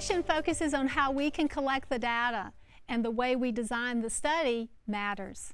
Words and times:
session 0.00 0.22
focuses 0.22 0.72
on 0.72 0.88
how 0.88 1.12
we 1.12 1.30
can 1.30 1.46
collect 1.46 1.90
the 1.90 1.98
data 1.98 2.52
and 2.88 3.04
the 3.04 3.10
way 3.10 3.36
we 3.36 3.52
design 3.52 4.00
the 4.00 4.08
study 4.08 4.70
matters. 4.86 5.52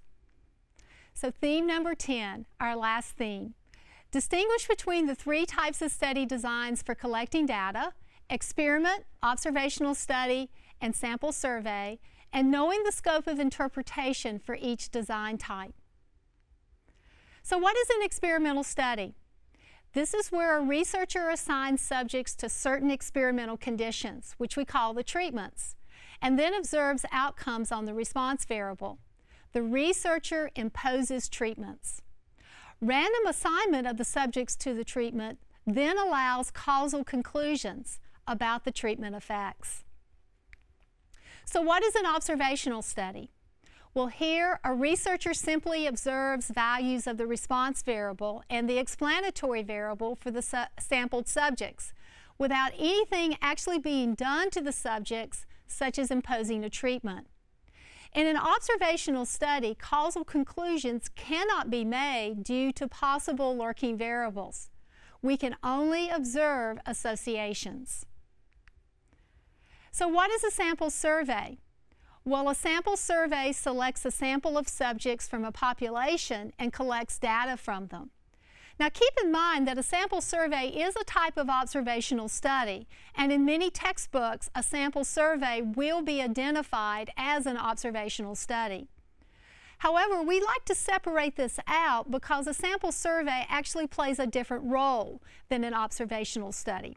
So 1.14 1.32
theme 1.32 1.66
number 1.66 1.94
10, 1.94 2.46
our 2.60 2.76
last 2.76 3.16
theme. 3.16 3.54
Distinguish 4.12 4.68
between 4.68 5.06
the 5.06 5.14
three 5.14 5.46
types 5.46 5.82
of 5.82 5.90
study 5.90 6.24
designs 6.24 6.80
for 6.80 6.94
collecting 6.94 7.46
data, 7.46 7.92
experiment, 8.30 9.04
observational 9.22 9.94
study, 9.94 10.48
and 10.80 10.94
sample 10.94 11.32
survey, 11.32 11.98
and 12.32 12.50
knowing 12.50 12.84
the 12.84 12.92
scope 12.92 13.26
of 13.26 13.40
interpretation 13.40 14.38
for 14.38 14.56
each 14.60 14.90
design 14.90 15.38
type. 15.38 15.74
So 17.42 17.58
what 17.58 17.76
is 17.76 17.90
an 17.90 18.02
experimental 18.02 18.62
study? 18.64 19.16
This 19.96 20.12
is 20.12 20.30
where 20.30 20.58
a 20.58 20.60
researcher 20.60 21.30
assigns 21.30 21.80
subjects 21.80 22.34
to 22.34 22.50
certain 22.50 22.90
experimental 22.90 23.56
conditions, 23.56 24.34
which 24.36 24.54
we 24.54 24.66
call 24.66 24.92
the 24.92 25.02
treatments, 25.02 25.74
and 26.20 26.38
then 26.38 26.52
observes 26.52 27.06
outcomes 27.12 27.72
on 27.72 27.86
the 27.86 27.94
response 27.94 28.44
variable. 28.44 28.98
The 29.54 29.62
researcher 29.62 30.50
imposes 30.54 31.30
treatments. 31.30 32.02
Random 32.78 33.26
assignment 33.26 33.86
of 33.86 33.96
the 33.96 34.04
subjects 34.04 34.54
to 34.56 34.74
the 34.74 34.84
treatment 34.84 35.38
then 35.66 35.96
allows 35.96 36.50
causal 36.50 37.02
conclusions 37.02 37.98
about 38.26 38.66
the 38.66 38.72
treatment 38.72 39.16
effects. 39.16 39.82
So 41.46 41.62
what 41.62 41.82
is 41.82 41.94
an 41.94 42.04
observational 42.04 42.82
study? 42.82 43.30
Well, 43.96 44.08
here 44.08 44.60
a 44.62 44.74
researcher 44.74 45.32
simply 45.32 45.86
observes 45.86 46.48
values 46.48 47.06
of 47.06 47.16
the 47.16 47.26
response 47.26 47.80
variable 47.80 48.44
and 48.50 48.68
the 48.68 48.76
explanatory 48.76 49.62
variable 49.62 50.16
for 50.16 50.30
the 50.30 50.42
su 50.42 50.64
sampled 50.78 51.26
subjects 51.26 51.94
without 52.36 52.72
anything 52.78 53.38
actually 53.40 53.78
being 53.78 54.12
done 54.12 54.50
to 54.50 54.60
the 54.60 54.70
subjects, 54.70 55.46
such 55.66 55.98
as 55.98 56.10
imposing 56.10 56.62
a 56.62 56.68
treatment. 56.68 57.28
In 58.14 58.26
an 58.26 58.36
observational 58.36 59.24
study, 59.24 59.74
causal 59.74 60.24
conclusions 60.24 61.08
cannot 61.14 61.70
be 61.70 61.82
made 61.82 62.44
due 62.44 62.72
to 62.72 62.86
possible 62.86 63.56
lurking 63.56 63.96
variables. 63.96 64.68
We 65.22 65.38
can 65.38 65.56
only 65.64 66.10
observe 66.10 66.76
associations. 66.84 68.04
So 69.90 70.06
what 70.06 70.30
is 70.30 70.44
a 70.44 70.50
sample 70.50 70.90
survey? 70.90 71.60
Well, 72.28 72.48
a 72.48 72.56
sample 72.56 72.96
survey 72.96 73.52
selects 73.52 74.04
a 74.04 74.10
sample 74.10 74.58
of 74.58 74.66
subjects 74.66 75.28
from 75.28 75.44
a 75.44 75.52
population 75.52 76.52
and 76.58 76.72
collects 76.72 77.20
data 77.20 77.56
from 77.56 77.86
them. 77.86 78.10
Now 78.80 78.88
keep 78.88 79.12
in 79.22 79.30
mind 79.30 79.68
that 79.68 79.78
a 79.78 79.82
sample 79.84 80.20
survey 80.20 80.66
is 80.66 80.96
a 80.96 81.04
type 81.04 81.36
of 81.36 81.48
observational 81.48 82.28
study, 82.28 82.88
and 83.14 83.30
in 83.30 83.44
many 83.44 83.70
textbooks, 83.70 84.50
a 84.56 84.62
sample 84.64 85.04
survey 85.04 85.62
will 85.62 86.02
be 86.02 86.20
identified 86.20 87.10
as 87.16 87.46
an 87.46 87.56
observational 87.56 88.34
study. 88.34 88.88
However, 89.78 90.20
we 90.20 90.40
like 90.40 90.64
to 90.64 90.74
separate 90.74 91.36
this 91.36 91.60
out 91.68 92.10
because 92.10 92.48
a 92.48 92.54
sample 92.54 92.90
survey 92.90 93.46
actually 93.48 93.86
plays 93.86 94.18
a 94.18 94.26
different 94.26 94.64
role 94.64 95.22
than 95.48 95.62
an 95.62 95.74
observational 95.74 96.50
study. 96.50 96.96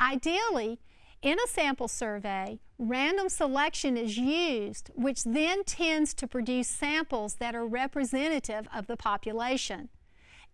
Ideally, 0.00 0.78
in 1.22 1.38
a 1.38 1.48
sample 1.48 1.88
survey, 1.88 2.60
random 2.78 3.28
selection 3.28 3.96
is 3.96 4.16
used, 4.16 4.90
which 4.94 5.24
then 5.24 5.64
tends 5.64 6.14
to 6.14 6.26
produce 6.26 6.68
samples 6.68 7.34
that 7.34 7.54
are 7.54 7.66
representative 7.66 8.66
of 8.74 8.86
the 8.86 8.96
population, 8.96 9.90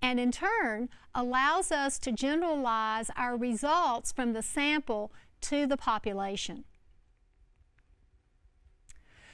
and 0.02 0.18
in 0.18 0.32
turn 0.32 0.88
allows 1.14 1.70
us 1.70 1.98
to 2.00 2.12
generalize 2.12 3.10
our 3.16 3.36
results 3.36 4.12
from 4.12 4.32
the 4.32 4.42
sample 4.42 5.12
to 5.40 5.66
the 5.66 5.76
population. 5.76 6.64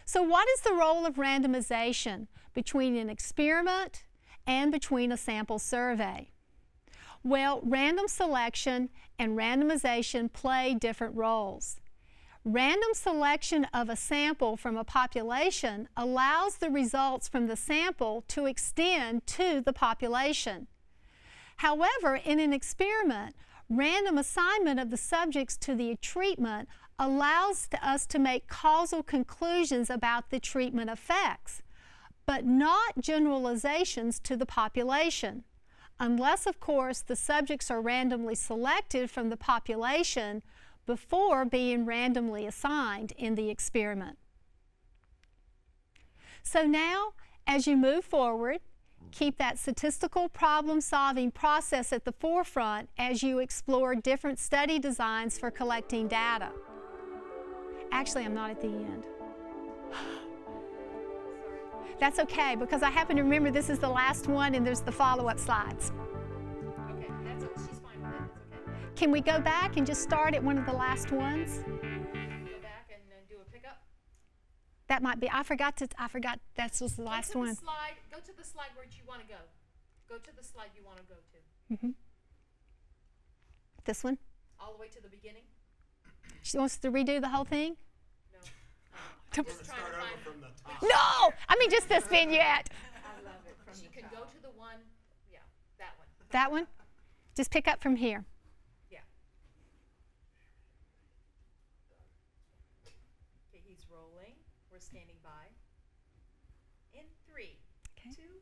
So 0.05 0.23
what 0.23 0.49
is 0.51 0.61
the 0.61 0.75
role 0.75 1.07
of 1.07 1.15
randomization 1.15 2.27
between 2.53 2.97
an 2.97 3.09
experiment 3.09 4.05
and 4.47 4.71
between 4.71 5.11
a 5.11 5.17
sample 5.17 5.59
survey? 5.59 6.33
Well, 7.25 7.61
random 7.63 8.09
selection 8.09 8.89
and 9.19 9.39
randomization 9.39 10.33
play 10.33 10.75
different 10.75 11.15
roles. 11.15 11.81
Random 12.45 12.91
selection 12.95 13.69
of 13.73 13.89
a 13.89 13.95
sample 13.95 14.57
from 14.57 14.77
a 14.77 14.83
population 14.83 15.89
allows 15.97 16.57
the 16.57 16.71
results 16.71 17.29
from 17.29 17.47
the 17.47 17.57
sample 17.57 18.25
to 18.27 18.47
extend 18.47 19.25
to 19.29 19.61
the 19.61 19.73
population. 19.73 20.67
However, 21.59 22.17
in 22.17 22.41
an 22.41 22.53
experiment, 22.53 23.37
random 23.69 24.19
assignment 24.19 24.81
of 24.81 24.91
the 24.91 24.97
subjects 24.97 25.57
to 25.59 25.77
the 25.77 25.97
treatment 26.03 26.69
allows 26.99 27.69
us 27.81 28.05
to 28.07 28.19
make 28.19 28.49
causal 28.49 29.05
conclusions 29.05 29.89
about 29.89 30.31
the 30.31 30.41
treatment 30.41 30.91
effects, 30.91 31.63
but 32.27 32.45
not 32.45 32.99
generalizations 32.99 34.19
to 34.21 34.37
the 34.37 34.47
population 34.47 35.45
unless, 36.03 36.47
of 36.49 36.59
course, 36.59 37.01
the 37.01 37.15
subjects 37.15 37.71
are 37.71 37.81
randomly 37.81 38.35
selected 38.35 39.09
from 39.09 39.31
the 39.31 39.37
population 39.37 40.43
before 40.85 41.45
being 41.45 41.87
randomly 41.87 42.45
assigned 42.45 43.13
in 43.17 43.37
the 43.37 43.49
experiment. 43.49 44.19
So 46.43 46.65
now, 46.65 47.13
as 47.47 47.69
you 47.69 47.77
move 47.77 48.05
forward, 48.05 48.59
keep 49.13 49.39
that 49.39 49.61
statistical 49.61 50.29
problem 50.29 50.81
solving 50.81 51.31
process 51.31 51.93
at 51.93 52.05
the 52.05 52.13
forefront 52.13 52.89
as 52.99 53.23
you 53.23 53.39
explore 53.39 53.95
different 53.95 54.41
study 54.41 54.81
designs 54.81 55.39
for 55.39 55.53
collecting 55.53 56.09
data. 56.09 56.51
Actually, 57.93 58.25
I'm 58.25 58.35
not 58.35 58.51
at 58.51 58.61
the 58.61 58.67
end. 58.67 59.07
That's 62.01 62.19
okay 62.19 62.57
because 62.57 62.83
I 62.83 62.91
happen 62.91 63.17
to 63.17 63.23
remember 63.23 63.51
this 63.51 63.71
is 63.71 63.79
the 63.79 63.89
last 63.89 64.27
one 64.27 64.55
and 64.55 64.67
there's 64.67 64.81
the 64.81 64.93
follow-up 64.93 65.39
slides. 65.39 65.93
Okay, 66.91 67.07
that's, 67.25 67.45
she's 67.67 67.79
fine 67.81 68.01
with 68.03 68.11
that, 68.11 68.29
okay. 68.67 68.91
Can 68.97 69.11
we 69.11 69.21
go 69.21 69.41
back 69.41 69.77
and 69.77 69.87
just 69.87 70.03
start 70.03 70.35
at 70.35 70.43
one 70.43 70.59
of 70.59 70.67
the 70.67 70.73
last 70.73 71.13
ones? 71.13 71.59
Go 71.59 71.71
back 72.61 72.91
and 72.91 73.03
then 73.09 73.23
do 73.29 73.37
a 73.41 73.45
pickup. 73.53 73.83
That 74.89 75.03
might 75.03 75.21
be, 75.21 75.31
I 75.31 75.43
forgot 75.43 75.77
to, 75.79 75.89
I 75.99 76.09
forgot, 76.09 76.41
that 76.57 76.77
was 76.81 76.97
the 76.97 77.03
last 77.03 77.29
go 77.29 77.33
to 77.35 77.39
one. 77.39 77.49
The 77.51 77.57
slide, 77.57 77.97
go 78.11 78.19
to 78.19 78.37
the 78.37 78.45
slide 78.45 78.71
where 78.75 78.87
you 78.87 79.03
want 79.07 79.21
to 79.21 79.27
go. 79.27 79.41
Go 80.09 80.19
to 80.19 80.37
the 80.37 80.43
slide 80.43 80.71
you 80.77 80.83
want 80.85 80.99
to 80.99 81.05
go 81.05 81.15
to. 81.15 81.87
Mhm. 81.87 81.95
This 83.85 84.03
one? 84.05 84.19
All 84.61 84.73
the 84.73 84.79
way 84.79 84.89
to 84.89 85.01
the 85.01 85.09
beginning? 85.09 85.43
She 86.43 86.59
wants 86.59 86.77
to 86.79 86.91
redo 86.91 87.21
the 87.21 87.29
whole 87.29 87.45
thing? 87.45 87.77
No. 88.33 88.39
I'm 89.39 89.45
just 89.45 89.65
trying 89.65 89.81
to 89.81 89.93
find. 89.93 90.43
No! 90.83 91.22
I 91.53 91.57
mean, 91.59 91.69
just 91.69 91.87
this 91.87 92.05
vignette. 92.05 92.71
I 93.05 93.23
love 93.27 93.35
it. 93.47 93.55
From 93.63 93.75
she 93.79 93.89
can 93.89 94.09
go 94.11 94.23
to 94.25 94.43
the 94.43 94.49
one, 94.59 94.79
yeah, 95.31 95.41
that 95.79 95.93
one. 95.99 96.07
That 96.31 96.51
one? 96.51 96.67
Just 97.37 97.51
pick 97.51 97.69
up 97.69 97.83
from 97.83 97.97
here. 97.97 98.25
Yeah. 98.91 99.01
Okay, 103.53 103.63
he's 103.67 103.85
rolling. 103.91 104.33
We're 104.73 104.79
standing 104.81 105.17
by. 105.23 105.29
In 106.95 107.05
three, 107.31 107.59
Okay. 107.99 108.15
two, 108.17 108.41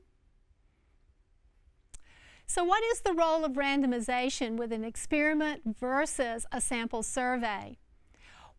So, 2.47 2.63
what 2.63 2.85
is 2.93 3.01
the 3.01 3.13
role 3.13 3.45
of 3.45 3.55
randomization 3.55 4.57
with 4.57 4.73
an 4.73 4.85
experiment 4.85 5.63
versus 5.79 6.47
a 6.53 6.61
sample 6.61 7.03
survey? 7.03 7.79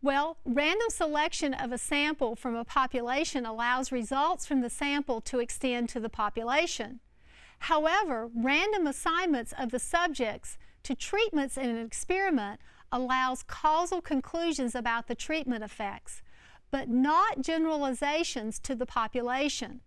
Well, 0.03 0.37
random 0.45 0.89
selection 0.89 1.53
of 1.53 1.71
a 1.71 1.77
sample 1.77 2.35
from 2.35 2.55
a 2.55 2.65
population 2.65 3.45
allows 3.45 3.91
results 3.91 4.47
from 4.47 4.61
the 4.61 4.69
sample 4.69 5.21
to 5.21 5.39
extend 5.39 5.89
to 5.89 5.99
the 5.99 6.09
population. 6.09 7.01
However, 7.59 8.27
random 8.35 8.87
assignments 8.87 9.53
of 9.59 9.69
the 9.69 9.77
subjects 9.77 10.57
to 10.83 10.95
treatments 10.95 11.55
in 11.55 11.69
an 11.69 11.85
experiment 11.85 12.59
allows 12.91 13.43
causal 13.43 14.01
conclusions 14.01 14.73
about 14.73 15.07
the 15.07 15.13
treatment 15.13 15.63
effects, 15.63 16.23
but 16.71 16.89
not 16.89 17.41
generalizations 17.41 18.57
to 18.61 18.73
the 18.73 18.87
population, 18.87 19.81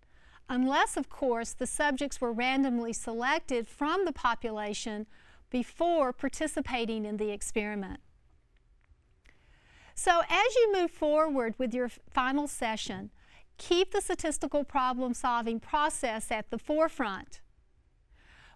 unless, 0.49 0.97
of 0.97 1.09
course, 1.09 1.53
the 1.53 1.67
subjects 1.67 2.21
were 2.21 2.33
randomly 2.33 2.93
selected 2.93 3.67
from 3.67 4.05
the 4.05 4.13
population 4.13 5.07
before 5.51 6.13
participating 6.13 7.05
in 7.05 7.17
the 7.17 7.31
experiment. 7.31 7.99
So 9.95 10.21
as 10.29 10.55
you 10.57 10.73
move 10.73 10.91
forward 10.91 11.55
with 11.59 11.73
your 11.73 11.89
final 12.11 12.47
session, 12.49 13.11
keep 13.59 13.93
the 13.93 14.01
statistical 14.01 14.65
problem 14.65 15.15
solving 15.15 15.61
process 15.61 16.31
at 16.31 16.51
the 16.51 16.59
forefront. 16.59 17.41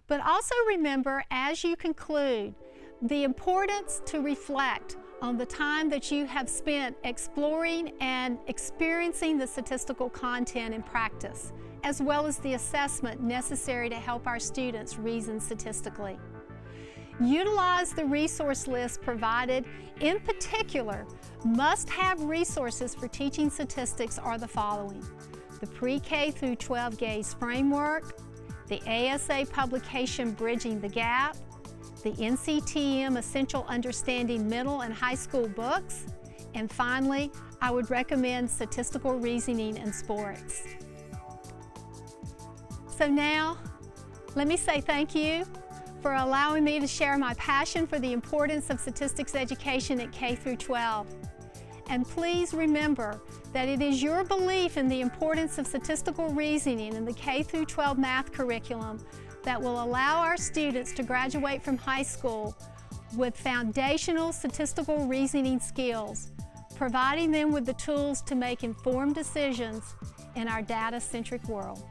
But 0.07 0.21
also 0.21 0.55
remember 0.67 1.23
as 1.31 1.63
you 1.63 1.75
conclude 1.75 2.55
the 3.01 3.23
importance 3.23 4.01
to 4.07 4.19
reflect 4.19 4.97
on 5.21 5.37
the 5.37 5.45
time 5.45 5.89
that 5.89 6.11
you 6.11 6.25
have 6.25 6.49
spent 6.49 6.97
exploring 7.03 7.93
and 8.01 8.37
experiencing 8.47 9.37
the 9.37 9.47
statistical 9.47 10.09
content 10.09 10.73
in 10.73 10.81
practice, 10.81 11.53
as 11.83 12.01
well 12.01 12.25
as 12.25 12.37
the 12.39 12.53
assessment 12.53 13.21
necessary 13.21 13.89
to 13.89 13.95
help 13.95 14.27
our 14.27 14.39
students 14.39 14.97
reason 14.97 15.39
statistically. 15.39 16.17
Utilize 17.21 17.91
the 17.91 18.05
resource 18.05 18.67
list 18.67 19.01
provided. 19.01 19.65
In 19.99 20.19
particular, 20.21 21.05
must 21.43 21.89
have 21.89 22.21
resources 22.23 22.95
for 22.95 23.07
teaching 23.07 23.49
statistics 23.49 24.17
are 24.17 24.37
the 24.37 24.47
following 24.47 25.03
the 25.59 25.67
Pre 25.67 25.99
K 25.99 26.31
through 26.31 26.55
12 26.55 26.97
GAISE 26.97 27.33
framework, 27.33 28.17
the 28.67 28.81
ASA 28.87 29.45
publication 29.51 30.31
Bridging 30.31 30.79
the 30.79 30.87
Gap, 30.87 31.35
the 32.01 32.11
NCTM 32.11 33.17
Essential 33.17 33.65
Understanding 33.67 34.47
Middle 34.47 34.81
and 34.81 34.93
High 34.93 35.15
School 35.15 35.49
books, 35.49 36.05
and 36.53 36.71
finally, 36.71 37.29
I 37.61 37.71
would 37.71 37.89
recommend 37.89 38.49
Statistical 38.49 39.19
Reasoning 39.19 39.75
in 39.75 39.91
Sports. 39.91 40.63
So 42.97 43.07
now, 43.07 43.57
let 44.35 44.47
me 44.47 44.55
say 44.55 44.79
thank 44.79 45.13
you 45.13 45.45
for 46.01 46.13
allowing 46.13 46.63
me 46.63 46.79
to 46.79 46.87
share 46.87 47.17
my 47.17 47.33
passion 47.35 47.85
for 47.85 47.99
the 47.99 48.13
importance 48.13 48.69
of 48.69 48.79
statistics 48.79 49.35
education 49.35 49.99
at 49.99 50.11
K 50.11 50.35
through 50.35 50.57
12. 50.57 51.07
And 51.89 52.07
please 52.07 52.53
remember 52.53 53.19
that 53.51 53.67
it 53.67 53.81
is 53.81 54.01
your 54.01 54.23
belief 54.23 54.77
in 54.77 54.87
the 54.87 55.01
importance 55.01 55.57
of 55.57 55.65
statistical 55.65 56.29
reasoning 56.29 56.95
in 56.95 57.03
the 57.03 57.13
K 57.13 57.43
through 57.43 57.65
12 57.65 57.97
math 57.97 58.31
curriculum 58.31 59.03
that 59.43 59.61
will 59.61 59.83
allow 59.83 60.19
our 60.21 60.37
students 60.37 60.91
to 60.93 61.03
graduate 61.03 61.63
from 61.63 61.77
high 61.77 62.03
school 62.03 62.55
with 63.15 63.35
foundational 63.35 64.31
statistical 64.31 65.07
reasoning 65.07 65.59
skills, 65.59 66.31
providing 66.75 67.31
them 67.31 67.51
with 67.51 67.65
the 67.65 67.73
tools 67.73 68.21
to 68.21 68.35
make 68.35 68.63
informed 68.63 69.15
decisions 69.15 69.95
in 70.35 70.47
our 70.47 70.61
data-centric 70.61 71.43
world. 71.47 71.83